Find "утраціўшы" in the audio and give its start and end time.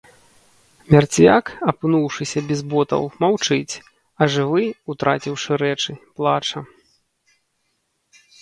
4.95-5.51